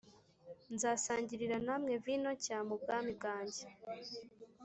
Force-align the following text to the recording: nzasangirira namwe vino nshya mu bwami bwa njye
nzasangirira 0.73 1.57
namwe 1.65 1.93
vino 2.03 2.29
nshya 2.37 2.57
mu 2.67 2.75
bwami 2.81 3.11
bwa 3.17 3.35
njye 3.45 3.65